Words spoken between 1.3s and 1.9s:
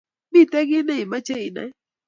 inai